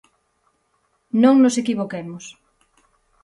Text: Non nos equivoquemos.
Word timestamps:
Non 1.21 1.35
nos 1.39 1.55
equivoquemos. 1.61 2.23